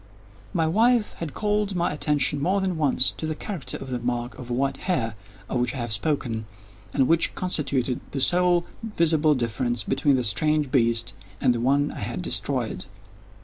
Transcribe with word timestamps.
My 0.51 0.65
wife 0.65 1.13
had 1.19 1.35
called 1.35 1.75
my 1.75 1.93
attention, 1.93 2.41
more 2.41 2.59
than 2.59 2.75
once, 2.75 3.11
to 3.17 3.27
the 3.27 3.35
character 3.35 3.77
of 3.77 3.91
the 3.91 3.99
mark 3.99 4.35
of 4.39 4.49
white 4.49 4.77
hair, 4.89 5.13
of 5.47 5.59
which 5.59 5.75
I 5.75 5.77
have 5.77 5.93
spoken, 5.93 6.47
and 6.91 7.07
which 7.07 7.35
constituted 7.35 7.99
the 8.09 8.19
sole 8.19 8.65
visible 8.97 9.35
difference 9.35 9.83
between 9.83 10.15
the 10.15 10.23
strange 10.23 10.71
beast 10.71 11.13
and 11.39 11.53
the 11.53 11.59
one 11.61 11.91
I 11.91 11.99
had 11.99 12.23
destroyed. 12.23 12.85